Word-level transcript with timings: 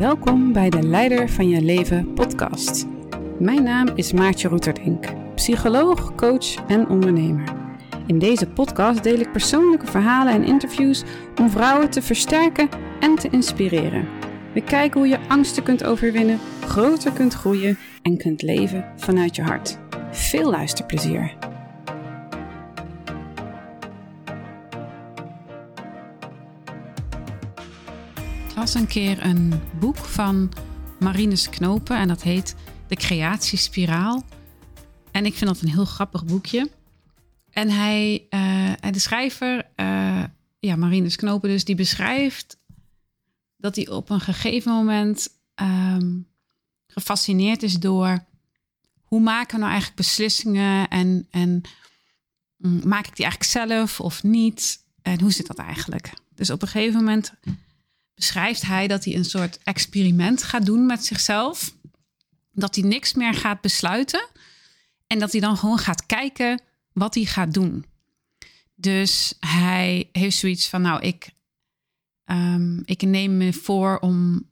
Welkom 0.00 0.52
bij 0.52 0.70
de 0.70 0.82
Leider 0.82 1.28
van 1.28 1.48
je 1.48 1.60
Leven 1.60 2.12
podcast. 2.14 2.86
Mijn 3.38 3.62
naam 3.62 3.88
is 3.94 4.12
Maartje 4.12 4.48
Roeterdink, 4.48 5.06
psycholoog, 5.34 6.14
coach 6.14 6.54
en 6.68 6.88
ondernemer. 6.88 7.52
In 8.06 8.18
deze 8.18 8.46
podcast 8.46 9.02
deel 9.02 9.18
ik 9.18 9.32
persoonlijke 9.32 9.86
verhalen 9.86 10.32
en 10.32 10.44
interviews 10.44 11.02
om 11.40 11.50
vrouwen 11.50 11.90
te 11.90 12.02
versterken 12.02 12.68
en 13.00 13.14
te 13.14 13.28
inspireren. 13.30 14.08
We 14.54 14.62
kijken 14.62 15.00
hoe 15.00 15.08
je 15.08 15.28
angsten 15.28 15.62
kunt 15.62 15.84
overwinnen, 15.84 16.38
groter 16.60 17.12
kunt 17.12 17.34
groeien 17.34 17.78
en 18.02 18.16
kunt 18.16 18.42
leven 18.42 18.84
vanuit 18.96 19.36
je 19.36 19.42
hart. 19.42 19.78
Veel 20.10 20.50
luisterplezier! 20.50 21.49
Las 28.60 28.74
een 28.74 28.86
keer 28.86 29.24
een 29.24 29.60
boek 29.78 29.96
van 29.96 30.52
Marinus 30.98 31.48
Knopen 31.48 31.96
en 31.96 32.08
dat 32.08 32.22
heet 32.22 32.54
De 32.88 32.96
Creatiespiraal. 32.96 34.24
En 35.10 35.26
ik 35.26 35.34
vind 35.34 35.50
dat 35.50 35.60
een 35.60 35.68
heel 35.68 35.84
grappig 35.84 36.24
boekje. 36.24 36.70
En 37.50 37.70
hij, 37.70 38.26
uh, 38.30 38.72
de 38.92 38.98
schrijver, 38.98 39.70
uh, 39.76 40.24
ja, 40.58 40.76
Marinus 40.76 41.16
Knopen 41.16 41.48
dus, 41.48 41.64
die 41.64 41.74
beschrijft 41.74 42.58
dat 43.56 43.76
hij 43.76 43.88
op 43.88 44.10
een 44.10 44.20
gegeven 44.20 44.72
moment 44.72 45.28
um, 45.54 46.26
gefascineerd 46.86 47.62
is 47.62 47.74
door 47.74 48.24
hoe 49.02 49.20
maken 49.20 49.54
we 49.54 49.58
nou 49.58 49.70
eigenlijk 49.70 50.00
beslissingen 50.00 50.88
en, 50.88 51.26
en 51.30 51.62
mm, 52.56 52.80
maak 52.84 53.06
ik 53.06 53.16
die 53.16 53.24
eigenlijk 53.24 53.68
zelf 53.68 54.00
of 54.00 54.22
niet? 54.22 54.84
En 55.02 55.20
hoe 55.20 55.32
zit 55.32 55.46
dat 55.46 55.58
eigenlijk? 55.58 56.12
Dus 56.34 56.50
op 56.50 56.62
een 56.62 56.68
gegeven 56.68 56.98
moment 56.98 57.32
beschrijft 58.20 58.62
hij 58.62 58.86
dat 58.86 59.04
hij 59.04 59.14
een 59.14 59.24
soort 59.24 59.58
experiment 59.62 60.42
gaat 60.42 60.66
doen 60.66 60.86
met 60.86 61.04
zichzelf. 61.04 61.74
Dat 62.52 62.74
hij 62.74 62.84
niks 62.84 63.14
meer 63.14 63.34
gaat 63.34 63.60
besluiten. 63.60 64.28
En 65.06 65.18
dat 65.18 65.32
hij 65.32 65.40
dan 65.40 65.56
gewoon 65.56 65.78
gaat 65.78 66.06
kijken 66.06 66.62
wat 66.92 67.14
hij 67.14 67.24
gaat 67.24 67.54
doen. 67.54 67.84
Dus 68.74 69.34
hij 69.40 70.08
heeft 70.12 70.36
zoiets 70.36 70.68
van: 70.68 70.82
Nou, 70.82 71.02
ik, 71.02 71.30
um, 72.24 72.82
ik 72.84 73.02
neem 73.02 73.36
me 73.36 73.52
voor 73.52 73.98
om 73.98 74.48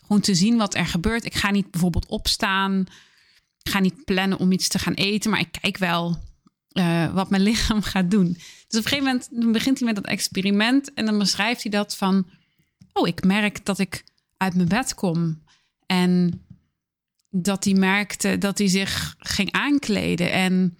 gewoon 0.00 0.22
te 0.22 0.34
zien 0.34 0.56
wat 0.56 0.74
er 0.74 0.86
gebeurt. 0.86 1.24
Ik 1.24 1.34
ga 1.34 1.50
niet 1.50 1.70
bijvoorbeeld 1.70 2.06
opstaan. 2.06 2.80
Ik 3.62 3.70
ga 3.70 3.78
niet 3.78 4.04
plannen 4.04 4.38
om 4.38 4.52
iets 4.52 4.68
te 4.68 4.78
gaan 4.78 4.94
eten. 4.94 5.30
Maar 5.30 5.40
ik 5.40 5.58
kijk 5.60 5.78
wel 5.78 6.16
uh, 6.72 7.14
wat 7.14 7.30
mijn 7.30 7.42
lichaam 7.50 7.82
gaat 7.82 8.10
doen. 8.10 8.32
Dus 8.68 8.78
op 8.78 8.84
een 8.84 8.98
gegeven 8.98 9.04
moment 9.04 9.52
begint 9.52 9.78
hij 9.78 9.86
met 9.86 9.96
dat 9.96 10.06
experiment. 10.06 10.94
En 10.94 11.04
dan 11.04 11.18
beschrijft 11.18 11.62
hij 11.62 11.70
dat 11.70 11.96
van 11.96 12.26
oh, 12.94 13.08
ik 13.08 13.24
merk 13.24 13.64
dat 13.64 13.78
ik 13.78 14.04
uit 14.36 14.54
mijn 14.54 14.68
bed 14.68 14.94
kom. 14.94 15.42
En 15.86 16.42
dat 17.30 17.64
hij 17.64 17.74
merkte 17.74 18.38
dat 18.38 18.58
hij 18.58 18.68
zich 18.68 19.14
ging 19.18 19.52
aankleden. 19.52 20.32
En 20.32 20.78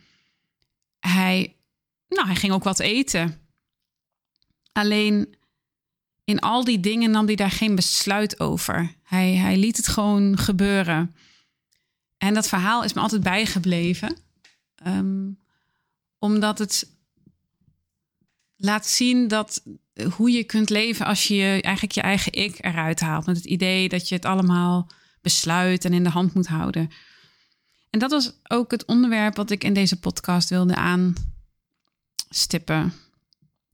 hij, 1.01 1.57
nou, 2.09 2.27
hij 2.27 2.37
ging 2.37 2.53
ook 2.53 2.65
wat 2.65 2.79
eten. 2.81 3.41
Alleen 4.73 5.37
in 6.25 6.41
al 6.41 6.65
die 6.65 6.81
dingen 6.81 7.11
nam 7.11 7.27
hij 7.27 7.35
daar 7.35 7.51
geen 7.51 7.75
besluit 7.75 8.41
over. 8.41 8.95
Hij, 9.03 9.35
hij 9.35 9.57
liet 9.57 9.77
het 9.77 9.89
gewoon 9.89 10.39
gebeuren. 10.39 11.15
En 12.19 12.35
dat 12.35 12.48
verhaal 12.48 12.85
is 12.85 12.92
me 12.92 13.01
altijd 13.01 13.23
bijgebleven. 13.23 14.17
Um, 14.87 15.42
omdat 16.19 16.59
het 16.59 16.94
laat 18.65 18.87
zien 18.87 19.29
dat 19.29 19.62
hoe 20.17 20.31
je 20.31 20.45
kunt 20.45 20.70
leven 20.70 21.07
als 21.07 21.29
je 21.29 21.59
eigenlijk 21.62 21.92
je 21.92 22.01
eigen 22.01 22.33
ik 22.33 22.57
eruit 22.61 23.01
haalt. 23.01 23.27
Met 23.27 23.36
het 23.36 23.45
idee 23.45 23.89
dat 23.89 24.08
je 24.08 24.14
het 24.14 24.25
allemaal 24.25 24.91
besluit 25.20 25.85
en 25.85 25.92
in 25.92 26.05
de 26.05 26.11
hand 26.11 26.35
moet 26.35 26.47
houden. 26.47 26.91
En 27.91 27.98
dat 27.98 28.11
was 28.11 28.33
ook 28.48 28.70
het 28.70 28.85
onderwerp 28.85 29.36
wat 29.36 29.51
ik 29.51 29.64
in 29.64 29.75
deze 29.75 30.01
podcast 30.01 30.48
wilde 30.48 30.75
aanstippen. 32.30 32.92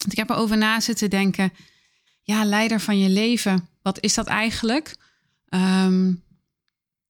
Ik 0.09 0.17
heb 0.17 0.31
erover 0.31 0.57
na 0.57 0.81
zitten 0.81 1.11
denken. 1.11 1.53
Ja, 2.23 2.45
leider 2.45 2.81
van 2.81 2.99
je 2.99 3.09
leven, 3.09 3.69
wat 3.83 4.01
is 4.01 4.15
dat 4.15 4.27
eigenlijk? 4.27 4.97
Um, 5.49 6.23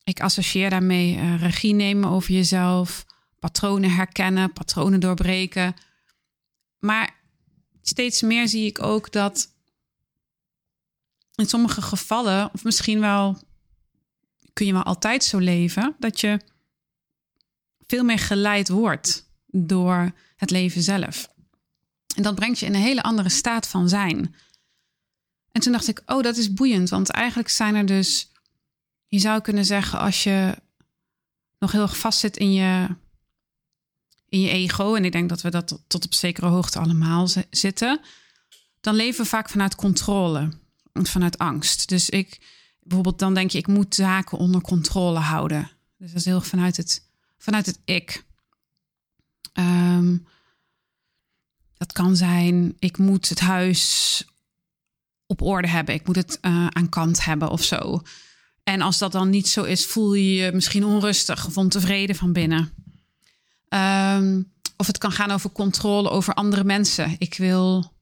ik 0.04 0.20
associeer 0.20 0.70
daarmee 0.70 1.14
uh, 1.14 1.40
regie 1.40 1.74
nemen 1.74 2.10
over 2.10 2.32
jezelf, 2.32 3.06
patronen 3.38 3.90
herkennen, 3.90 4.52
patronen 4.52 5.00
doorbreken. 5.00 5.74
Maar 6.78 7.19
steeds 7.82 8.22
meer 8.22 8.48
zie 8.48 8.66
ik 8.66 8.82
ook 8.82 9.12
dat 9.12 9.52
in 11.34 11.46
sommige 11.46 11.82
gevallen, 11.82 12.50
of 12.52 12.64
misschien 12.64 13.00
wel 13.00 13.38
kun 14.52 14.66
je 14.66 14.72
wel 14.72 14.82
altijd 14.82 15.24
zo 15.24 15.38
leven, 15.38 15.96
dat 15.98 16.20
je 16.20 16.40
veel 17.86 18.04
meer 18.04 18.18
geleid 18.18 18.68
wordt 18.68 19.30
door 19.46 20.12
het 20.36 20.50
leven 20.50 20.82
zelf. 20.82 21.28
En 22.16 22.22
dat 22.22 22.34
brengt 22.34 22.58
je 22.58 22.66
in 22.66 22.74
een 22.74 22.80
hele 22.80 23.02
andere 23.02 23.28
staat 23.28 23.66
van 23.66 23.88
zijn. 23.88 24.34
En 25.52 25.60
toen 25.60 25.72
dacht 25.72 25.88
ik, 25.88 26.02
oh, 26.06 26.22
dat 26.22 26.36
is 26.36 26.52
boeiend, 26.52 26.88
want 26.88 27.10
eigenlijk 27.10 27.48
zijn 27.48 27.74
er 27.74 27.86
dus, 27.86 28.32
je 29.06 29.18
zou 29.18 29.40
kunnen 29.40 29.64
zeggen, 29.64 29.98
als 29.98 30.22
je 30.22 30.56
nog 31.58 31.72
heel 31.72 31.82
erg 31.82 31.98
vastzit 31.98 32.36
in 32.36 32.52
je 32.52 32.96
in 34.30 34.40
je 34.40 34.48
ego, 34.48 34.94
en 34.94 35.04
ik 35.04 35.12
denk 35.12 35.28
dat 35.28 35.40
we 35.40 35.50
dat 35.50 35.82
tot 35.86 36.04
op 36.04 36.14
zekere 36.14 36.46
hoogte 36.46 36.78
allemaal 36.78 37.28
zitten, 37.50 38.00
dan 38.80 38.94
leven 38.94 39.22
we 39.22 39.28
vaak 39.28 39.48
vanuit 39.48 39.74
controle, 39.74 40.52
vanuit 40.92 41.38
angst. 41.38 41.88
Dus 41.88 42.10
ik, 42.10 42.40
bijvoorbeeld, 42.80 43.18
dan 43.18 43.34
denk 43.34 43.50
je, 43.50 43.58
ik 43.58 43.66
moet 43.66 43.94
zaken 43.94 44.38
onder 44.38 44.60
controle 44.60 45.18
houden. 45.18 45.70
Dus 45.98 46.08
dat 46.08 46.18
is 46.18 46.24
heel 46.24 46.40
vanuit 46.40 46.76
het, 46.76 47.06
vanuit 47.38 47.66
het 47.66 47.80
ik. 47.84 48.24
Um, 49.54 50.26
dat 51.76 51.92
kan 51.92 52.16
zijn, 52.16 52.76
ik 52.78 52.98
moet 52.98 53.28
het 53.28 53.40
huis 53.40 54.24
op 55.26 55.42
orde 55.42 55.68
hebben, 55.68 55.94
ik 55.94 56.06
moet 56.06 56.16
het 56.16 56.38
uh, 56.42 56.66
aan 56.66 56.88
kant 56.88 57.24
hebben 57.24 57.50
of 57.50 57.62
zo. 57.62 58.02
En 58.62 58.80
als 58.80 58.98
dat 58.98 59.12
dan 59.12 59.30
niet 59.30 59.48
zo 59.48 59.62
is, 59.62 59.86
voel 59.86 60.14
je 60.14 60.34
je 60.34 60.52
misschien 60.52 60.84
onrustig 60.84 61.46
of 61.46 61.56
ontevreden 61.56 62.16
van 62.16 62.32
binnen. 62.32 62.72
Um, 63.74 64.52
of 64.76 64.86
het 64.86 64.98
kan 64.98 65.12
gaan 65.12 65.30
over 65.30 65.50
controle 65.50 66.10
over 66.10 66.34
andere 66.34 66.64
mensen. 66.64 67.16
Ik 67.18 67.34
wil 67.34 67.92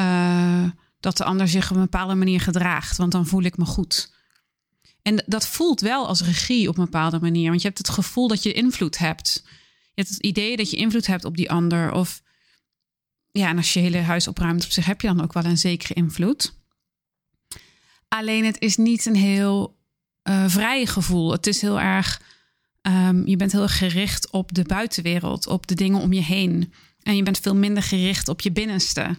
uh, 0.00 0.64
dat 1.00 1.16
de 1.16 1.24
ander 1.24 1.48
zich 1.48 1.70
op 1.70 1.76
een 1.76 1.82
bepaalde 1.82 2.14
manier 2.14 2.40
gedraagt, 2.40 2.96
want 2.96 3.12
dan 3.12 3.26
voel 3.26 3.42
ik 3.42 3.56
me 3.56 3.64
goed. 3.64 4.12
En 5.02 5.24
dat 5.26 5.46
voelt 5.46 5.80
wel 5.80 6.06
als 6.06 6.22
regie 6.22 6.68
op 6.68 6.78
een 6.78 6.84
bepaalde 6.84 7.20
manier, 7.20 7.48
want 7.48 7.62
je 7.62 7.66
hebt 7.66 7.78
het 7.78 7.88
gevoel 7.88 8.28
dat 8.28 8.42
je 8.42 8.52
invloed 8.52 8.98
hebt. 8.98 9.42
Je 9.94 10.02
hebt 10.02 10.08
het 10.08 10.18
idee 10.18 10.56
dat 10.56 10.70
je 10.70 10.76
invloed 10.76 11.06
hebt 11.06 11.24
op 11.24 11.36
die 11.36 11.50
ander. 11.50 11.92
Of 11.92 12.22
ja, 13.30 13.48
en 13.48 13.56
als 13.56 13.72
je 13.72 13.80
hele 13.80 13.98
huis 13.98 14.28
opruimt 14.28 14.64
op 14.64 14.70
zich, 14.70 14.84
heb 14.84 15.00
je 15.00 15.06
dan 15.06 15.22
ook 15.22 15.32
wel 15.32 15.44
een 15.44 15.58
zekere 15.58 15.94
invloed. 15.94 16.54
Alleen 18.08 18.44
het 18.44 18.60
is 18.60 18.76
niet 18.76 19.06
een 19.06 19.16
heel 19.16 19.78
uh, 20.28 20.44
vrij 20.48 20.86
gevoel. 20.86 21.32
Het 21.32 21.46
is 21.46 21.60
heel 21.60 21.80
erg 21.80 22.20
Um, 22.82 23.26
je 23.26 23.36
bent 23.36 23.52
heel 23.52 23.68
gericht 23.68 24.30
op 24.30 24.54
de 24.54 24.62
buitenwereld, 24.62 25.46
op 25.46 25.66
de 25.66 25.74
dingen 25.74 26.00
om 26.00 26.12
je 26.12 26.22
heen. 26.22 26.72
En 27.02 27.16
je 27.16 27.22
bent 27.22 27.38
veel 27.38 27.56
minder 27.56 27.82
gericht 27.82 28.28
op 28.28 28.40
je 28.40 28.52
binnenste. 28.52 29.18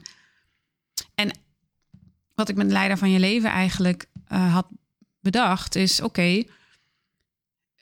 En 1.16 1.38
wat 2.35 2.50
ik 2.50 2.56
met 2.56 2.68
de 2.68 2.74
leider 2.74 2.97
van 2.97 3.12
je 3.12 3.19
leven 3.19 3.50
eigenlijk 3.50 4.06
uh, 4.31 4.53
had 4.53 4.68
bedacht, 5.19 5.75
is: 5.75 6.01
oké, 6.01 6.44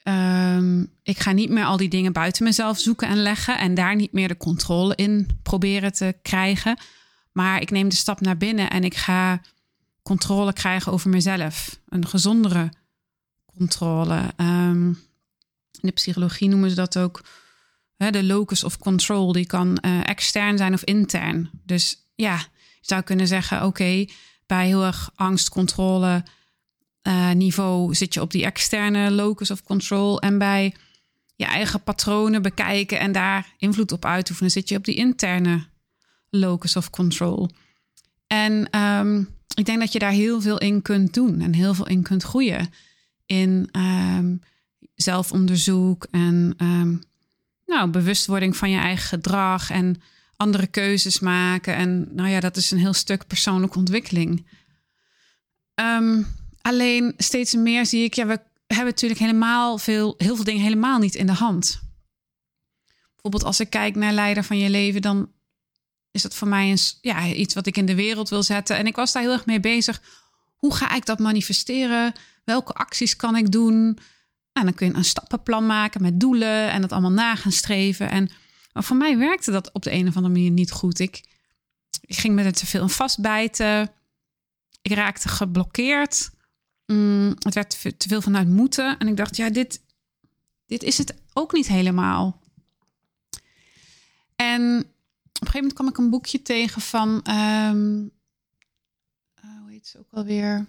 um, 0.04 0.92
ik 1.02 1.18
ga 1.18 1.32
niet 1.32 1.50
meer 1.50 1.64
al 1.64 1.76
die 1.76 1.88
dingen 1.88 2.12
buiten 2.12 2.44
mezelf 2.44 2.78
zoeken 2.78 3.08
en 3.08 3.22
leggen 3.22 3.58
en 3.58 3.74
daar 3.74 3.96
niet 3.96 4.12
meer 4.12 4.28
de 4.28 4.36
controle 4.36 4.94
in 4.94 5.28
proberen 5.42 5.92
te 5.92 6.16
krijgen. 6.22 6.78
Maar 7.32 7.60
ik 7.60 7.70
neem 7.70 7.88
de 7.88 7.94
stap 7.96 8.20
naar 8.20 8.36
binnen 8.36 8.70
en 8.70 8.84
ik 8.84 8.96
ga 8.96 9.40
controle 10.02 10.52
krijgen 10.52 10.92
over 10.92 11.10
mezelf. 11.10 11.80
Een 11.88 12.06
gezondere 12.06 12.72
controle. 13.56 14.32
Um, 14.36 14.98
in 15.82 15.88
de 15.88 15.94
psychologie 15.94 16.48
noemen 16.48 16.70
ze 16.70 16.76
dat 16.76 16.98
ook 16.98 17.24
hè, 17.96 18.10
de 18.10 18.24
locus 18.24 18.64
of 18.64 18.78
control. 18.78 19.32
Die 19.32 19.46
kan 19.46 19.78
uh, 19.86 20.08
extern 20.08 20.56
zijn 20.58 20.72
of 20.72 20.84
intern. 20.84 21.50
Dus 21.64 22.10
ja, 22.14 22.36
je 22.36 22.46
zou 22.80 23.02
kunnen 23.02 23.26
zeggen: 23.26 23.64
oké, 23.64 24.04
bij 24.46 24.66
heel 24.66 24.84
erg 24.84 25.10
angstcontrole 25.14 26.24
uh, 27.02 27.30
niveau 27.30 27.94
zit 27.94 28.14
je 28.14 28.20
op 28.20 28.30
die 28.30 28.44
externe 28.44 29.10
locus 29.10 29.50
of 29.50 29.62
control. 29.62 30.20
En 30.20 30.38
bij 30.38 30.74
je 31.36 31.44
eigen 31.44 31.82
patronen 31.82 32.42
bekijken 32.42 32.98
en 32.98 33.12
daar 33.12 33.54
invloed 33.58 33.92
op 33.92 34.04
uitoefenen, 34.04 34.50
zit 34.50 34.68
je 34.68 34.76
op 34.76 34.84
die 34.84 34.94
interne 34.94 35.66
locus 36.30 36.76
of 36.76 36.90
control. 36.90 37.50
En 38.26 38.78
um, 38.80 39.28
ik 39.54 39.64
denk 39.64 39.78
dat 39.78 39.92
je 39.92 39.98
daar 39.98 40.10
heel 40.10 40.40
veel 40.40 40.58
in 40.58 40.82
kunt 40.82 41.14
doen 41.14 41.40
en 41.40 41.52
heel 41.52 41.74
veel 41.74 41.86
in 41.86 42.02
kunt 42.02 42.22
groeien. 42.22 42.70
In 43.26 43.68
um, 43.72 44.40
zelfonderzoek 45.02 46.06
en 46.10 46.54
um, 46.58 47.02
nou, 47.66 47.90
bewustwording 47.90 48.56
van 48.56 48.70
je 48.70 48.78
eigen 48.78 49.08
gedrag 49.08 49.70
en 49.70 50.02
andere 50.36 50.66
keuzes 50.66 51.20
maken. 51.20 51.74
En 51.74 52.08
nou 52.14 52.28
ja, 52.28 52.40
dat 52.40 52.56
is 52.56 52.70
een 52.70 52.78
heel 52.78 52.92
stuk 52.92 53.26
persoonlijke 53.26 53.78
ontwikkeling. 53.78 54.46
Um, 55.74 56.26
Alleen 56.62 57.14
steeds 57.16 57.54
meer 57.54 57.86
zie 57.86 58.04
ik, 58.04 58.14
ja, 58.14 58.26
we 58.26 58.40
hebben 58.66 58.86
natuurlijk 58.86 59.20
helemaal 59.20 59.78
veel, 59.78 60.14
heel 60.18 60.34
veel 60.34 60.44
dingen 60.44 60.62
helemaal 60.62 60.98
niet 60.98 61.14
in 61.14 61.26
de 61.26 61.32
hand. 61.32 61.80
Bijvoorbeeld 63.12 63.44
als 63.44 63.60
ik 63.60 63.70
kijk 63.70 63.94
naar 63.94 64.12
leider 64.12 64.44
van 64.44 64.58
je 64.58 64.70
leven, 64.70 65.02
dan 65.02 65.30
is 66.10 66.22
dat 66.22 66.34
voor 66.34 66.48
mij 66.48 66.70
een, 66.70 66.78
ja, 67.00 67.26
iets 67.26 67.54
wat 67.54 67.66
ik 67.66 67.76
in 67.76 67.86
de 67.86 67.94
wereld 67.94 68.28
wil 68.28 68.42
zetten. 68.42 68.76
En 68.76 68.86
ik 68.86 68.96
was 68.96 69.12
daar 69.12 69.22
heel 69.22 69.32
erg 69.32 69.46
mee 69.46 69.60
bezig. 69.60 70.02
Hoe 70.56 70.74
ga 70.74 70.94
ik 70.94 71.06
dat 71.06 71.18
manifesteren? 71.18 72.12
Welke 72.44 72.72
acties 72.72 73.16
kan 73.16 73.36
ik 73.36 73.52
doen? 73.52 73.98
Nou, 74.52 74.66
dan 74.66 74.74
kun 74.74 74.86
je 74.86 74.94
een 74.94 75.04
stappenplan 75.04 75.66
maken 75.66 76.02
met 76.02 76.20
doelen 76.20 76.70
en 76.70 76.80
dat 76.80 76.92
allemaal 76.92 77.10
na 77.10 77.36
gaan 77.36 77.52
streven. 77.52 78.10
En 78.10 78.30
maar 78.72 78.84
voor 78.84 78.96
mij 78.96 79.18
werkte 79.18 79.50
dat 79.50 79.72
op 79.72 79.82
de 79.82 79.92
een 79.92 80.08
of 80.08 80.16
andere 80.16 80.34
manier 80.34 80.50
niet 80.50 80.70
goed. 80.70 80.98
Ik, 80.98 81.24
ik 82.00 82.16
ging 82.16 82.34
met 82.34 82.44
het 82.44 82.56
te 82.56 82.66
veel 82.66 82.88
vastbijten. 82.88 83.90
Ik 84.82 84.92
raakte 84.92 85.28
geblokkeerd. 85.28 86.30
Mm, 86.86 87.34
het 87.38 87.54
werd 87.54 87.70
te 87.98 88.08
veel 88.08 88.22
vanuit 88.22 88.48
moeten. 88.48 88.98
En 88.98 89.08
ik 89.08 89.16
dacht, 89.16 89.36
ja, 89.36 89.50
dit, 89.50 89.80
dit 90.66 90.82
is 90.82 90.98
het 90.98 91.14
ook 91.32 91.52
niet 91.52 91.66
helemaal. 91.66 92.40
En 94.36 94.78
op 94.78 95.40
een 95.40 95.46
gegeven 95.46 95.60
moment 95.60 95.72
kwam 95.72 95.88
ik 95.88 95.98
een 95.98 96.10
boekje 96.10 96.42
tegen 96.42 96.80
van, 96.80 97.08
um, 97.30 98.10
hoe 99.60 99.70
heet 99.70 99.86
ze 99.86 99.98
ook 99.98 100.10
alweer? 100.10 100.66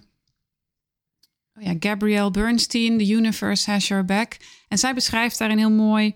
Oh 1.56 1.62
ja, 1.62 1.74
Gabrielle 1.78 2.30
Bernstein, 2.30 2.98
The 2.98 3.12
Universe 3.12 3.70
Has 3.70 3.88
Your 3.88 4.04
Back. 4.04 4.36
En 4.68 4.78
zij 4.78 4.94
beschrijft 4.94 5.38
daarin 5.38 5.58
heel 5.58 5.70
mooi 5.70 6.14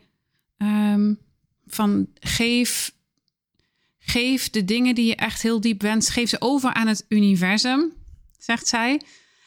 ehm, 0.56 1.14
van 1.66 2.08
geef, 2.20 2.92
geef 3.98 4.50
de 4.50 4.64
dingen 4.64 4.94
die 4.94 5.06
je 5.06 5.16
echt 5.16 5.42
heel 5.42 5.60
diep 5.60 5.82
wenst, 5.82 6.08
geef 6.10 6.28
ze 6.28 6.40
over 6.40 6.72
aan 6.72 6.86
het 6.86 7.04
universum, 7.08 7.92
zegt 8.38 8.66
zij. 8.66 9.00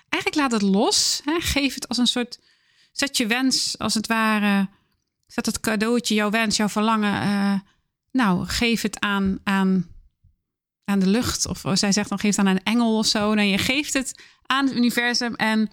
Eigenlijk 0.09 0.35
laat 0.35 0.61
het 0.61 0.71
los. 0.71 1.21
Hè? 1.25 1.39
Geef 1.39 1.73
het 1.73 1.87
als 1.87 1.97
een 1.97 2.07
soort, 2.07 2.39
zet 2.91 3.17
je 3.17 3.27
wens 3.27 3.77
als 3.77 3.93
het 3.93 4.07
ware, 4.07 4.69
zet 5.27 5.45
het 5.45 5.59
cadeautje, 5.59 6.13
jouw 6.13 6.29
wens, 6.29 6.57
jouw 6.57 6.69
verlangen. 6.69 7.23
Uh, 7.23 7.59
nou, 8.11 8.45
geef 8.45 8.81
het 8.81 8.99
aan, 8.99 9.39
aan, 9.43 9.90
aan 10.91 10.99
de 10.99 11.07
lucht. 11.07 11.47
Of 11.47 11.61
zij 11.73 11.91
zegt 11.91 12.09
dan 12.09 12.19
geef 12.19 12.35
het 12.35 12.45
aan 12.45 12.51
een 12.51 12.63
engel 12.63 12.97
of 12.97 13.05
zo. 13.05 13.33
Nee, 13.33 13.49
je 13.49 13.57
geeft 13.57 13.93
het 13.93 14.23
aan 14.45 14.65
het 14.65 14.75
universum 14.75 15.35
en 15.35 15.69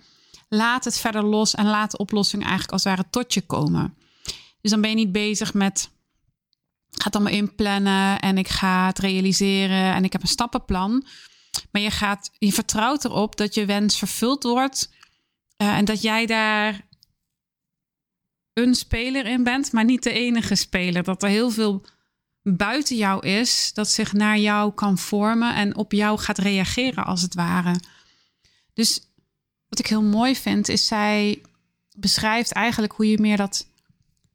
laat 0.48 0.84
het 0.84 0.98
verder 0.98 1.24
los 1.24 1.54
en 1.54 1.66
laat 1.66 1.90
de 1.90 1.98
oplossing 1.98 2.42
eigenlijk 2.42 2.72
als 2.72 2.84
het 2.84 2.96
ware 2.96 3.08
tot 3.10 3.34
je 3.34 3.40
komen. 3.40 3.96
Dus 4.60 4.70
dan 4.70 4.80
ben 4.80 4.90
je 4.90 4.96
niet 4.96 5.12
bezig 5.12 5.54
met 5.54 5.90
ga 6.90 7.04
het 7.04 7.14
allemaal 7.14 7.32
inplannen 7.32 8.18
en 8.18 8.38
ik 8.38 8.48
ga 8.48 8.86
het 8.86 8.98
realiseren 8.98 9.94
en 9.94 10.04
ik 10.04 10.12
heb 10.12 10.22
een 10.22 10.28
stappenplan. 10.28 11.06
Maar 11.70 11.82
je, 11.82 11.90
gaat, 11.90 12.30
je 12.38 12.52
vertrouwt 12.52 13.04
erop 13.04 13.36
dat 13.36 13.54
je 13.54 13.64
wens 13.64 13.98
vervuld 13.98 14.42
wordt 14.42 14.90
uh, 15.62 15.76
en 15.76 15.84
dat 15.84 16.02
jij 16.02 16.26
daar 16.26 16.86
een 18.52 18.74
speler 18.74 19.26
in 19.26 19.44
bent, 19.44 19.72
maar 19.72 19.84
niet 19.84 20.02
de 20.02 20.12
enige 20.12 20.54
speler. 20.54 21.02
Dat 21.02 21.22
er 21.22 21.28
heel 21.28 21.50
veel 21.50 21.84
buiten 22.56 22.96
jou 22.96 23.26
is 23.26 23.70
dat 23.74 23.88
zich 23.88 24.12
naar 24.12 24.38
jou 24.38 24.72
kan 24.72 24.98
vormen 24.98 25.54
en 25.54 25.76
op 25.76 25.92
jou 25.92 26.18
gaat 26.18 26.38
reageren 26.38 27.04
als 27.04 27.22
het 27.22 27.34
ware. 27.34 27.80
Dus 28.74 29.00
wat 29.68 29.78
ik 29.78 29.86
heel 29.86 30.02
mooi 30.02 30.36
vind, 30.36 30.68
is 30.68 30.86
zij 30.86 31.42
beschrijft 31.96 32.52
eigenlijk 32.52 32.92
hoe 32.92 33.10
je 33.10 33.18
meer 33.18 33.36
dat 33.36 33.66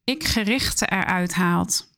ik-gerichte 0.04 0.86
eruit 0.86 1.34
haalt. 1.34 1.92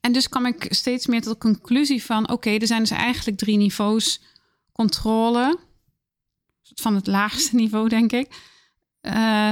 En 0.00 0.12
dus 0.12 0.28
kwam 0.28 0.46
ik 0.46 0.66
steeds 0.68 1.06
meer 1.06 1.20
tot 1.20 1.32
de 1.32 1.38
conclusie 1.38 2.04
van: 2.04 2.30
oké, 2.30 2.50
er 2.50 2.66
zijn 2.66 2.80
dus 2.80 2.90
eigenlijk 2.90 3.38
drie 3.38 3.56
niveaus 3.56 4.20
controle. 4.72 5.58
Van 6.74 6.94
het 6.94 7.06
laagste 7.06 7.54
niveau, 7.62 7.88
denk 7.88 8.12
ik. 8.12 8.28
Uh, 9.02 9.50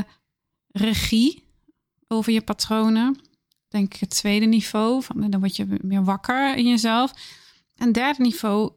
regie 0.69 1.44
over 2.08 2.32
je 2.32 2.43
patronen. 2.43 3.20
Denk 3.69 3.94
ik 3.94 4.00
het 4.00 4.11
tweede 4.11 4.47
niveau. 4.47 5.03
Van, 5.03 5.31
dan 5.31 5.41
word 5.41 5.56
je 5.56 5.67
meer 5.81 6.05
wakker 6.05 6.56
in 6.56 6.69
jezelf. 6.69 7.12
En 7.76 7.93
derde 7.93 8.23
niveau 8.23 8.73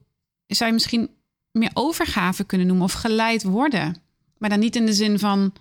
zou 0.48 0.70
je 0.70 0.76
misschien 0.76 1.10
meer 1.52 1.72
overgave 1.74 2.44
kunnen 2.44 2.68
noemen 2.68 2.86
of 2.86 2.94
geleid 2.94 3.44
worden. 3.44 4.02
Maar 4.38 4.50
dan 4.50 4.60
niet 4.60 4.76
in 4.76 4.86
de 4.86 4.94
zin 4.94 5.20
van 5.20 5.54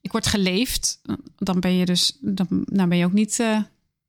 ik 0.00 0.12
word 0.12 0.26
geleefd. 0.26 1.00
Dan 1.38 1.60
ben 1.60 1.76
je 1.76 1.84
dus, 1.84 2.18
dan, 2.20 2.88
ben 2.88 2.96
je 2.96 3.04
ook 3.04 3.12
niet. 3.12 3.38
Uh, 3.38 3.48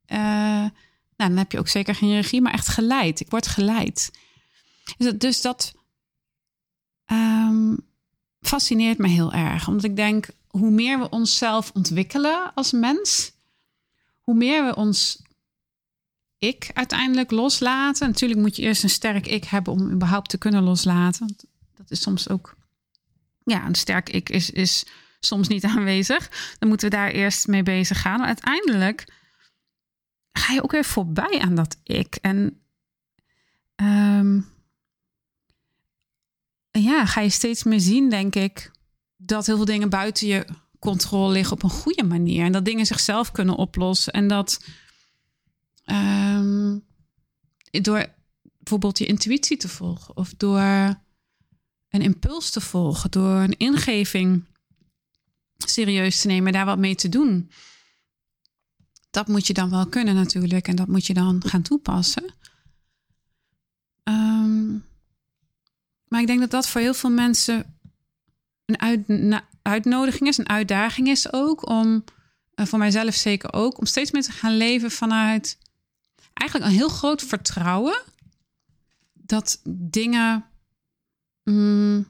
uh, 0.06 0.68
nou, 1.16 1.30
dan 1.30 1.36
heb 1.36 1.52
je 1.52 1.58
ook 1.58 1.68
zeker 1.68 1.94
geen 1.94 2.14
regie, 2.14 2.40
maar 2.40 2.52
echt 2.52 2.68
geleid. 2.68 3.20
Ik 3.20 3.30
word 3.30 3.46
geleid. 3.46 4.10
Dus 5.16 5.40
dat 5.40 5.74
um, 7.12 7.76
fascineert 8.40 8.98
me 8.98 9.08
heel 9.08 9.32
erg. 9.32 9.68
Omdat 9.68 9.84
ik 9.84 9.96
denk, 9.96 10.28
hoe 10.46 10.70
meer 10.70 10.98
we 10.98 11.10
onszelf 11.10 11.70
ontwikkelen 11.74 12.54
als 12.54 12.72
mens, 12.72 13.32
hoe 14.26 14.34
meer 14.34 14.64
we 14.64 14.76
ons 14.76 15.22
ik 16.38 16.70
uiteindelijk 16.72 17.30
loslaten. 17.30 18.06
Natuurlijk 18.06 18.40
moet 18.40 18.56
je 18.56 18.62
eerst 18.62 18.82
een 18.82 18.90
sterk 18.90 19.26
ik 19.26 19.44
hebben 19.44 19.72
om 19.72 19.90
überhaupt 19.90 20.30
te 20.30 20.38
kunnen 20.38 20.62
loslaten. 20.62 21.36
Dat 21.74 21.90
is 21.90 22.00
soms 22.00 22.28
ook, 22.28 22.56
ja, 23.44 23.66
een 23.66 23.74
sterk 23.74 24.08
ik 24.08 24.28
is, 24.28 24.50
is 24.50 24.86
soms 25.20 25.48
niet 25.48 25.64
aanwezig. 25.74 26.54
Dan 26.58 26.68
moeten 26.68 26.90
we 26.90 26.96
daar 26.96 27.10
eerst 27.10 27.46
mee 27.46 27.62
bezig 27.62 28.00
gaan. 28.00 28.18
Maar 28.18 28.26
uiteindelijk 28.26 29.04
ga 30.32 30.52
je 30.52 30.62
ook 30.62 30.72
weer 30.72 30.84
voorbij 30.84 31.40
aan 31.40 31.54
dat 31.54 31.76
ik. 31.82 32.14
En 32.14 32.60
um, 33.76 34.48
ja, 36.70 37.06
ga 37.06 37.20
je 37.20 37.30
steeds 37.30 37.62
meer 37.62 37.80
zien, 37.80 38.10
denk 38.10 38.34
ik, 38.34 38.70
dat 39.16 39.46
heel 39.46 39.56
veel 39.56 39.64
dingen 39.64 39.88
buiten 39.88 40.26
je 40.26 40.46
controle 40.78 41.32
liggen 41.32 41.52
op 41.52 41.62
een 41.62 41.70
goede 41.70 42.04
manier. 42.04 42.44
En 42.44 42.52
dat 42.52 42.64
dingen 42.64 42.86
zichzelf 42.86 43.32
kunnen 43.32 43.56
oplossen. 43.56 44.12
En 44.12 44.28
dat 44.28 44.64
um, 45.86 46.84
door 47.70 48.06
bijvoorbeeld 48.58 48.98
je 48.98 49.06
intuïtie 49.06 49.56
te 49.56 49.68
volgen 49.68 50.16
of 50.16 50.34
door 50.36 51.00
een 51.88 52.02
impuls 52.02 52.50
te 52.50 52.60
volgen, 52.60 53.10
door 53.10 53.36
een 53.36 53.56
ingeving 53.56 54.44
serieus 55.56 56.20
te 56.20 56.26
nemen, 56.26 56.52
daar 56.52 56.64
wat 56.64 56.78
mee 56.78 56.94
te 56.94 57.08
doen 57.08 57.50
dat 59.16 59.28
moet 59.28 59.46
je 59.46 59.52
dan 59.52 59.70
wel 59.70 59.86
kunnen 59.86 60.14
natuurlijk. 60.14 60.68
En 60.68 60.76
dat 60.76 60.88
moet 60.88 61.06
je 61.06 61.14
dan 61.14 61.42
gaan 61.46 61.62
toepassen. 61.62 62.24
Um, 64.04 64.84
maar 66.08 66.20
ik 66.20 66.26
denk 66.26 66.40
dat 66.40 66.50
dat 66.50 66.68
voor 66.68 66.80
heel 66.80 66.94
veel 66.94 67.10
mensen 67.10 67.75
een 68.66 68.80
uit, 68.80 69.42
uitnodiging 69.62 70.28
is, 70.28 70.38
een 70.38 70.48
uitdaging 70.48 71.08
is 71.08 71.32
ook. 71.32 71.68
Om, 71.68 72.04
uh, 72.54 72.66
voor 72.66 72.78
mijzelf 72.78 73.14
zeker 73.14 73.52
ook, 73.52 73.78
om 73.78 73.86
steeds 73.86 74.10
meer 74.10 74.22
te 74.22 74.32
gaan 74.32 74.56
leven 74.56 74.90
vanuit 74.90 75.58
eigenlijk 76.32 76.70
een 76.70 76.76
heel 76.76 76.88
groot 76.88 77.22
vertrouwen. 77.22 78.02
Dat 79.12 79.60
dingen 79.68 80.46
mm, 81.44 82.08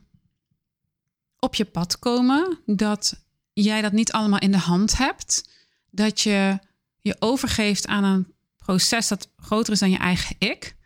op 1.39 1.55
je 1.55 1.65
pad 1.65 1.99
komen. 1.99 2.59
Dat 2.67 3.25
jij 3.53 3.83
dat 3.83 3.93
niet 3.93 4.13
allemaal 4.13 4.39
in 4.39 4.53
de 4.53 4.59
hand 4.59 4.97
hebt. 4.97 5.51
Dat 5.91 6.21
je 6.21 6.59
je 7.01 7.17
overgeeft 7.19 7.87
aan 7.87 8.05
een 8.05 8.35
proces 8.57 9.09
dat 9.09 9.31
groter 9.37 9.73
is 9.73 9.79
dan 9.79 9.91
je 9.91 9.99
eigen 9.99 10.37
ik. 10.39 10.77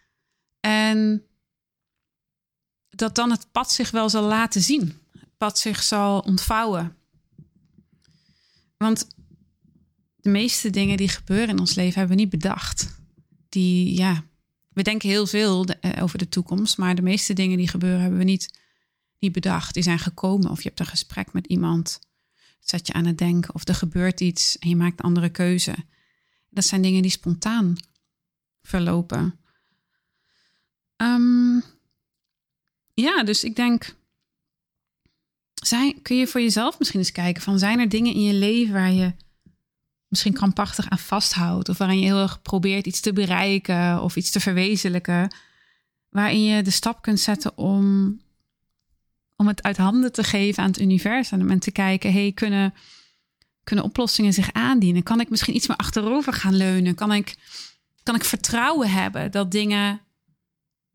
En 0.60 1.26
dat 2.90 3.14
dan 3.14 3.30
het 3.30 3.52
pad 3.52 3.72
zich 3.72 3.90
wel 3.90 4.08
zal 4.08 4.22
laten 4.22 4.60
zien. 4.60 5.00
Pad 5.40 5.58
zich 5.58 5.82
zal 5.82 6.20
ontvouwen. 6.20 6.96
Want 8.76 9.08
de 10.16 10.30
meeste 10.30 10.70
dingen 10.70 10.96
die 10.96 11.08
gebeuren 11.08 11.48
in 11.48 11.58
ons 11.58 11.74
leven 11.74 11.98
hebben 11.98 12.16
we 12.16 12.22
niet 12.22 12.30
bedacht. 12.30 13.00
Die, 13.48 13.94
ja, 13.94 14.24
we 14.68 14.82
denken 14.82 15.08
heel 15.08 15.26
veel 15.26 15.64
eh, 15.64 16.02
over 16.02 16.18
de 16.18 16.28
toekomst, 16.28 16.78
maar 16.78 16.94
de 16.94 17.02
meeste 17.02 17.32
dingen 17.32 17.56
die 17.56 17.68
gebeuren 17.68 18.00
hebben 18.00 18.18
we 18.18 18.24
niet, 18.24 18.60
niet 19.18 19.32
bedacht. 19.32 19.74
Die 19.74 19.82
zijn 19.82 19.98
gekomen 19.98 20.50
of 20.50 20.62
je 20.62 20.68
hebt 20.68 20.80
een 20.80 20.86
gesprek 20.86 21.32
met 21.32 21.46
iemand, 21.46 22.00
zet 22.58 22.86
je 22.86 22.92
aan 22.92 23.06
het 23.06 23.18
denken 23.18 23.54
of 23.54 23.68
er 23.68 23.74
gebeurt 23.74 24.20
iets 24.20 24.58
en 24.58 24.68
je 24.68 24.76
maakt 24.76 24.98
een 24.98 25.04
andere 25.04 25.30
keuze. 25.30 25.74
Dat 26.48 26.64
zijn 26.64 26.82
dingen 26.82 27.02
die 27.02 27.10
spontaan 27.10 27.76
verlopen. 28.62 29.38
Um, 30.96 31.62
ja, 32.94 33.22
dus 33.22 33.44
ik 33.44 33.56
denk, 33.56 33.98
zijn, 35.66 36.02
kun 36.02 36.16
je 36.16 36.26
voor 36.26 36.40
jezelf 36.40 36.78
misschien 36.78 37.00
eens 37.00 37.12
kijken 37.12 37.42
van 37.42 37.58
zijn 37.58 37.78
er 37.78 37.88
dingen 37.88 38.14
in 38.14 38.22
je 38.22 38.32
leven 38.32 38.74
waar 38.74 38.92
je 38.92 39.12
misschien 40.08 40.32
krampachtig 40.32 40.90
aan 40.90 40.98
vasthoudt 40.98 41.68
of 41.68 41.78
waarin 41.78 41.98
je 41.98 42.04
heel 42.04 42.22
erg 42.22 42.42
probeert 42.42 42.86
iets 42.86 43.00
te 43.00 43.12
bereiken 43.12 44.02
of 44.02 44.16
iets 44.16 44.30
te 44.30 44.40
verwezenlijken, 44.40 45.34
waarin 46.08 46.44
je 46.44 46.62
de 46.62 46.70
stap 46.70 47.02
kunt 47.02 47.20
zetten 47.20 47.58
om, 47.58 48.16
om 49.36 49.46
het 49.46 49.62
uit 49.62 49.76
handen 49.76 50.12
te 50.12 50.24
geven 50.24 50.62
aan 50.62 50.70
het 50.70 50.80
universum 50.80 51.50
en 51.50 51.58
te 51.58 51.70
kijken, 51.70 52.12
hey, 52.12 52.32
kunnen 52.32 52.74
kunnen 53.64 53.88
oplossingen 53.88 54.32
zich 54.32 54.52
aandienen? 54.52 55.02
Kan 55.02 55.20
ik 55.20 55.30
misschien 55.30 55.54
iets 55.54 55.66
meer 55.66 55.76
achterover 55.76 56.32
gaan 56.32 56.56
leunen? 56.56 56.94
Kan 56.94 57.12
ik, 57.12 57.36
kan 58.02 58.14
ik 58.14 58.24
vertrouwen 58.24 58.90
hebben 58.90 59.30
dat 59.30 59.50
dingen 59.50 60.00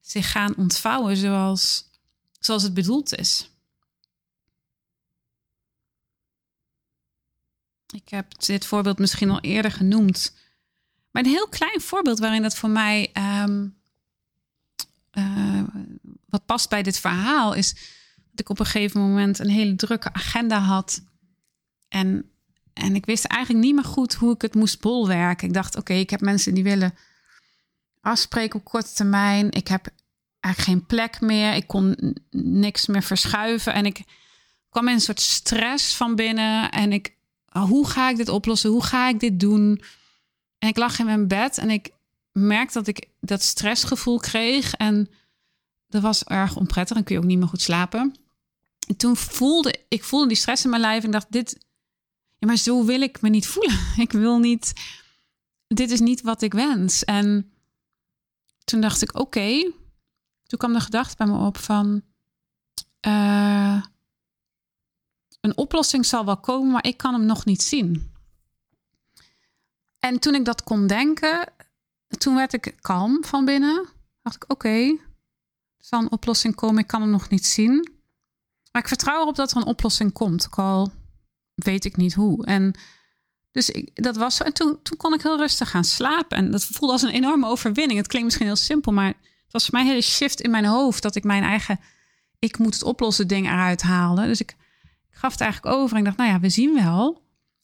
zich 0.01 0.31
gaan 0.31 0.55
ontvouwen 0.55 1.17
zoals, 1.17 1.83
zoals 2.39 2.63
het 2.63 2.73
bedoeld 2.73 3.15
is? 3.15 3.49
Ik 7.95 8.09
heb 8.09 8.39
dit 8.45 8.65
voorbeeld 8.65 8.99
misschien 8.99 9.29
al 9.29 9.39
eerder 9.39 9.71
genoemd. 9.71 10.35
Maar 11.11 11.23
een 11.23 11.29
heel 11.29 11.47
klein 11.47 11.81
voorbeeld 11.81 12.19
waarin 12.19 12.41
dat 12.41 12.55
voor 12.55 12.69
mij 12.69 13.09
ehm, 13.13 13.67
eh, 15.11 15.63
wat 16.29 16.45
past 16.45 16.69
bij 16.69 16.83
dit 16.83 16.99
verhaal 16.99 17.53
is 17.53 17.73
dat 18.31 18.39
ik 18.39 18.49
op 18.49 18.59
een 18.59 18.65
gegeven 18.65 19.01
moment 19.01 19.39
een 19.39 19.49
hele 19.49 19.75
drukke 19.75 20.13
agenda 20.13 20.59
had. 20.59 21.01
En, 21.87 22.31
en 22.73 22.95
ik 22.95 23.05
wist 23.05 23.25
eigenlijk 23.25 23.65
niet 23.65 23.75
meer 23.75 23.83
goed 23.83 24.13
hoe 24.13 24.33
ik 24.33 24.41
het 24.41 24.55
moest 24.55 24.81
bolwerken. 24.81 25.47
Ik 25.47 25.53
dacht, 25.53 25.75
oké, 25.75 25.93
ik 25.93 26.09
heb 26.09 26.21
mensen 26.21 26.53
die 26.53 26.63
willen 26.63 26.93
afspreken 28.01 28.59
op 28.59 28.65
korte 28.65 28.93
termijn. 28.93 29.51
Ik 29.51 29.67
heb 29.67 29.87
eigenlijk 30.39 30.77
geen 30.77 30.87
plek 30.87 31.21
meer. 31.21 31.53
Ik 31.53 31.67
kon 31.67 32.15
niks 32.31 32.85
meer 32.85 33.03
verschuiven. 33.03 33.73
En 33.73 33.85
ik 33.85 34.03
kwam 34.69 34.87
in 34.87 34.93
een 34.93 35.01
soort 35.01 35.21
stress 35.21 35.95
van 35.95 36.15
binnen. 36.15 36.71
En 36.71 36.91
ik, 36.91 37.14
hoe 37.63 37.87
ga 37.87 38.09
ik 38.09 38.17
dit 38.17 38.29
oplossen? 38.29 38.69
Hoe 38.69 38.83
ga 38.83 39.09
ik 39.09 39.19
dit 39.19 39.39
doen? 39.39 39.81
En 40.57 40.67
ik 40.67 40.77
lag 40.77 40.99
in 40.99 41.05
mijn 41.05 41.27
bed 41.27 41.57
en 41.57 41.69
ik 41.69 41.89
merkte 42.31 42.73
dat 42.73 42.87
ik 42.87 43.09
dat 43.19 43.41
stressgevoel 43.41 44.19
kreeg. 44.19 44.73
En 44.73 45.09
dat 45.87 46.01
was 46.01 46.23
erg 46.23 46.55
onprettig. 46.55 46.97
En 46.97 47.03
kun 47.03 47.15
je 47.15 47.21
ook 47.21 47.27
niet 47.27 47.37
meer 47.39 47.47
goed 47.47 47.61
slapen. 47.61 48.15
En 48.87 48.97
toen 48.97 49.15
voelde 49.15 49.85
ik 49.87 50.03
voelde 50.03 50.27
die 50.27 50.37
stress 50.37 50.63
in 50.63 50.69
mijn 50.69 50.81
lijf. 50.81 51.03
En 51.03 51.11
dacht, 51.11 51.31
dit, 51.31 51.65
ja, 52.37 52.47
maar 52.47 52.57
zo 52.57 52.85
wil 52.85 53.01
ik 53.01 53.21
me 53.21 53.29
niet 53.29 53.47
voelen. 53.47 53.79
Ik 53.97 54.11
wil 54.11 54.39
niet, 54.39 54.73
dit 55.67 55.91
is 55.91 55.99
niet 55.99 56.21
wat 56.21 56.41
ik 56.41 56.53
wens. 56.53 57.03
En 57.03 57.51
toen 58.63 58.81
dacht 58.81 59.01
ik, 59.01 59.19
oké. 59.19 59.71
Toen 60.45 60.59
kwam 60.59 60.73
de 60.73 60.79
gedachte 60.79 61.15
bij 61.17 61.27
me 61.27 61.45
op 61.45 61.57
van, 61.57 62.01
uh, 63.07 63.83
een 65.41 65.57
oplossing 65.57 66.05
zal 66.05 66.25
wel 66.25 66.37
komen, 66.37 66.71
maar 66.71 66.85
ik 66.85 66.97
kan 66.97 67.13
hem 67.13 67.25
nog 67.25 67.45
niet 67.45 67.61
zien. 67.61 68.13
En 69.99 70.19
toen 70.19 70.35
ik 70.35 70.45
dat 70.45 70.63
kon 70.63 70.87
denken, 70.87 71.53
toen 72.17 72.35
werd 72.35 72.53
ik 72.53 72.75
kalm 72.81 73.23
van 73.23 73.45
binnen. 73.45 73.87
Dacht 74.21 74.35
ik, 74.35 74.51
oké, 74.51 74.69
er 74.69 74.97
zal 75.77 76.01
een 76.01 76.11
oplossing 76.11 76.55
komen, 76.55 76.81
ik 76.81 76.87
kan 76.87 77.01
hem 77.01 77.09
nog 77.09 77.29
niet 77.29 77.45
zien. 77.45 77.93
Maar 78.71 78.81
ik 78.81 78.87
vertrouw 78.87 79.21
erop 79.21 79.35
dat 79.35 79.51
er 79.51 79.57
een 79.57 79.65
oplossing 79.65 80.13
komt, 80.13 80.47
al 80.49 80.91
weet 81.55 81.85
ik 81.85 81.95
niet 81.95 82.13
hoe. 82.13 82.45
En 82.45 82.75
dus 83.55 83.69
ik, 83.69 84.03
dat 84.03 84.15
was. 84.15 84.41
En 84.41 84.53
toen, 84.53 84.81
toen 84.81 84.97
kon 84.97 85.13
ik 85.13 85.21
heel 85.21 85.37
rustig 85.37 85.69
gaan 85.69 85.83
slapen. 85.83 86.37
En 86.37 86.51
dat 86.51 86.65
voelde 86.65 86.93
als 86.93 87.01
een 87.01 87.09
enorme 87.09 87.47
overwinning. 87.47 87.99
Het 87.99 88.07
klinkt 88.07 88.27
misschien 88.27 88.47
heel 88.47 88.55
simpel, 88.55 88.91
maar 88.91 89.07
het 89.07 89.51
was 89.51 89.63
voor 89.65 89.73
mij 89.73 89.81
een 89.81 89.89
hele 89.89 90.01
shift 90.01 90.41
in 90.41 90.51
mijn 90.51 90.65
hoofd. 90.65 91.01
Dat 91.01 91.15
ik 91.15 91.23
mijn 91.23 91.43
eigen, 91.43 91.79
ik 92.39 92.57
moet 92.57 92.73
het 92.73 92.83
oplossen 92.83 93.27
ding 93.27 93.45
eruit 93.45 93.81
haalde. 93.81 94.25
Dus 94.25 94.39
ik, 94.39 94.55
ik 95.15 95.21
gaf 95.21 95.31
het 95.31 95.41
eigenlijk 95.41 95.75
over 95.75 95.93
en 95.93 95.99
ik 95.99 96.05
dacht, 96.05 96.17
nou 96.17 96.29
ja, 96.29 96.39
we 96.39 96.49
zien 96.49 96.73
wel. 96.73 97.21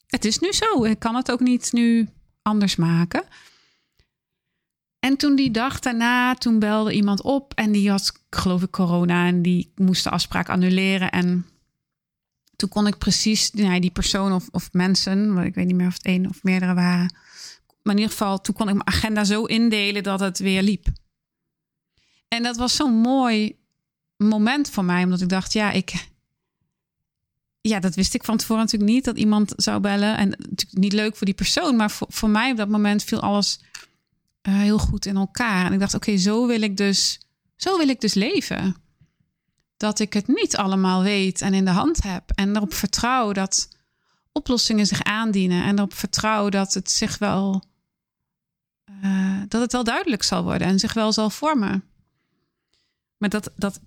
Het 0.07 0.25
is 0.25 0.39
nu 0.39 0.51
zo. 0.53 0.83
Ik 0.83 0.99
kan 0.99 1.15
het 1.15 1.31
ook 1.31 1.39
niet 1.39 1.71
nu 1.71 2.09
anders 2.41 2.75
maken. 2.75 3.23
En 4.99 5.17
toen 5.17 5.35
die 5.35 5.51
dag 5.51 5.79
daarna, 5.79 6.33
toen 6.33 6.59
belde 6.59 6.93
iemand 6.93 7.21
op 7.21 7.53
en 7.53 7.71
die 7.71 7.89
had, 7.89 8.23
geloof 8.29 8.61
ik, 8.61 8.71
corona 8.71 9.27
en 9.27 9.41
die 9.41 9.71
moest 9.75 10.03
de 10.03 10.09
afspraak 10.09 10.49
annuleren. 10.49 11.11
En 11.11 11.45
toen 12.55 12.69
kon 12.69 12.87
ik 12.87 12.97
precies 12.97 13.51
nou, 13.51 13.79
die 13.79 13.91
persoon 13.91 14.33
of, 14.33 14.47
of 14.51 14.69
mensen, 14.73 15.37
ik 15.37 15.55
weet 15.55 15.65
niet 15.65 15.75
meer 15.75 15.87
of 15.87 15.93
het 15.93 16.05
één 16.05 16.29
of 16.29 16.43
meerdere 16.43 16.73
waren. 16.73 17.15
Maar 17.81 17.93
in 17.93 18.01
ieder 18.01 18.11
geval, 18.11 18.41
toen 18.41 18.55
kon 18.55 18.67
ik 18.67 18.73
mijn 18.73 18.87
agenda 18.87 19.23
zo 19.23 19.43
indelen 19.43 20.03
dat 20.03 20.19
het 20.19 20.39
weer 20.39 20.61
liep. 20.61 20.87
En 22.27 22.43
dat 22.43 22.57
was 22.57 22.75
zo'n 22.75 22.93
mooi 22.93 23.59
moment 24.17 24.69
voor 24.69 24.85
mij, 24.85 25.03
omdat 25.03 25.21
ik 25.21 25.29
dacht, 25.29 25.53
ja, 25.53 25.71
ik. 25.71 26.09
Ja, 27.61 27.79
dat 27.79 27.95
wist 27.95 28.13
ik 28.13 28.23
van 28.23 28.37
tevoren 28.37 28.61
natuurlijk 28.61 28.91
niet 28.91 29.05
dat 29.05 29.17
iemand 29.17 29.53
zou 29.55 29.79
bellen. 29.79 30.17
En 30.17 30.29
natuurlijk 30.29 30.77
niet 30.77 30.93
leuk 30.93 31.15
voor 31.15 31.25
die 31.25 31.35
persoon, 31.35 31.75
maar 31.75 31.91
voor, 31.91 32.07
voor 32.09 32.29
mij 32.29 32.51
op 32.51 32.57
dat 32.57 32.69
moment 32.69 33.03
viel 33.03 33.19
alles 33.19 33.59
uh, 34.47 34.53
heel 34.53 34.77
goed 34.77 35.05
in 35.05 35.15
elkaar. 35.15 35.65
En 35.65 35.73
ik 35.73 35.79
dacht, 35.79 35.93
oké, 35.93 36.17
zo 36.17 36.47
wil 36.47 36.61
ik 36.61 36.77
dus, 36.77 37.19
zo 37.55 37.77
wil 37.77 37.87
ik 37.87 38.01
dus 38.01 38.13
leven 38.13 38.75
dat 39.77 39.99
ik 39.99 40.13
het 40.13 40.27
niet 40.27 40.57
allemaal 40.57 41.03
weet 41.03 41.41
en 41.41 41.53
in 41.53 41.65
de 41.65 41.71
hand 41.71 42.03
heb. 42.03 42.31
En 42.35 42.55
erop 42.55 42.73
vertrouw 42.73 43.31
dat 43.31 43.69
oplossingen 44.31 44.85
zich 44.85 45.03
aandienen. 45.03 45.63
En 45.63 45.77
erop 45.77 45.93
vertrouw 45.93 46.49
dat 46.49 46.73
het 46.73 46.91
zich 46.91 47.17
wel. 47.17 47.63
Uh, 49.03 49.41
dat 49.47 49.61
het 49.61 49.71
wel 49.71 49.83
duidelijk 49.83 50.23
zal 50.23 50.43
worden 50.43 50.67
en 50.67 50.79
zich 50.79 50.93
wel 50.93 51.11
zal 51.11 51.29
vormen. 51.29 51.83
Maar 53.17 53.29
dat, 53.29 53.51
dat, 53.55 53.79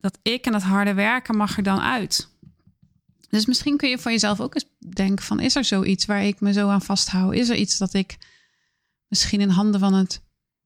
dat 0.00 0.18
ik 0.22 0.46
en 0.46 0.52
dat 0.52 0.62
harde 0.62 0.94
werken 0.94 1.36
mag 1.36 1.56
er 1.56 1.62
dan 1.62 1.80
uit. 1.80 2.29
Dus 3.30 3.46
misschien 3.46 3.76
kun 3.76 3.88
je 3.88 3.98
voor 3.98 4.10
jezelf 4.10 4.40
ook 4.40 4.54
eens 4.54 4.66
denken: 4.94 5.24
van 5.24 5.40
is 5.40 5.56
er 5.56 5.64
zoiets 5.64 6.04
waar 6.04 6.24
ik 6.24 6.40
me 6.40 6.52
zo 6.52 6.68
aan 6.68 6.82
vasthoud? 6.82 7.34
Is 7.34 7.48
er 7.48 7.56
iets 7.56 7.78
dat 7.78 7.94
ik 7.94 8.18
misschien 9.08 9.40
in 9.40 9.48
handen 9.48 9.80
van 9.80 9.94
het 9.94 10.22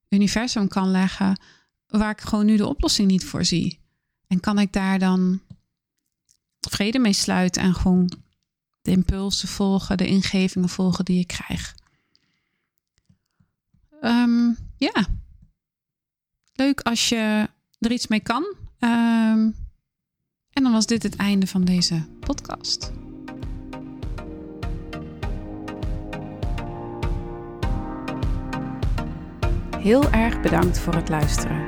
universum 0.09 0.69
kan 0.69 0.91
leggen, 0.91 1.41
waar 1.87 2.11
ik 2.11 2.21
gewoon 2.21 2.47
nu 2.47 2.57
de 2.57 2.67
oplossing 2.67 3.09
niet 3.09 3.25
voor 3.25 3.45
zie? 3.45 3.81
En 4.27 4.41
kan 4.41 4.59
ik 4.59 4.73
daar 4.73 4.99
dan 4.99 5.41
vrede 6.69 6.99
mee 6.99 7.13
sluiten 7.13 7.63
en 7.63 7.75
gewoon 7.75 8.13
de 8.83 8.91
impulsen 8.91 9.49
volgen, 9.49 9.97
de 9.97 10.07
ingevingen 10.07 10.69
volgen 10.69 11.05
die 11.05 11.21
ik 11.21 11.27
krijg? 11.27 11.75
Um, 14.01 14.57
ja, 14.77 15.07
leuk 16.53 16.81
als 16.81 17.09
je 17.09 17.49
er 17.79 17.93
iets 17.93 18.07
mee 18.07 18.21
kan. 18.21 18.57
Um, 18.79 19.64
en 20.55 20.63
dan 20.63 20.73
was 20.73 20.87
dit 20.87 21.03
het 21.03 21.17
einde 21.17 21.47
van 21.47 21.65
deze 21.65 22.03
podcast. 22.21 22.93
Heel 29.79 30.11
erg 30.11 30.41
bedankt 30.41 30.79
voor 30.79 30.95
het 30.95 31.09
luisteren. 31.09 31.67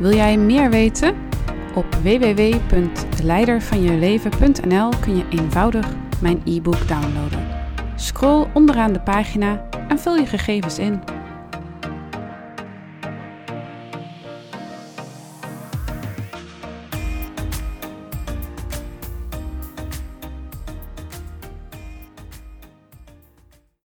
Wil 0.00 0.14
jij 0.14 0.38
meer 0.38 0.70
weten? 0.70 1.14
Op 1.74 1.94
www.leidervanjeleven.nl 1.94 4.88
kun 5.00 5.16
je 5.16 5.24
eenvoudig 5.30 5.94
mijn 6.20 6.40
e-book 6.44 6.88
downloaden. 6.88 7.48
Scroll 7.96 8.46
onderaan 8.54 8.92
de 8.92 9.00
pagina 9.00 9.68
en 9.88 9.98
vul 9.98 10.16
je 10.16 10.26
gegevens 10.26 10.78
in. 10.78 11.13